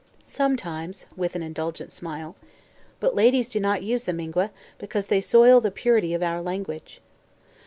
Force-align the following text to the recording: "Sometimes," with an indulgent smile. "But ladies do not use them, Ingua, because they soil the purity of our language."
"Sometimes," 0.23 1.05
with 1.15 1.35
an 1.35 1.43
indulgent 1.43 1.91
smile. 1.91 2.35
"But 2.99 3.13
ladies 3.13 3.49
do 3.49 3.59
not 3.59 3.83
use 3.83 4.05
them, 4.05 4.19
Ingua, 4.19 4.49
because 4.79 5.05
they 5.05 5.21
soil 5.21 5.61
the 5.61 5.69
purity 5.69 6.15
of 6.15 6.23
our 6.23 6.41
language." 6.41 7.01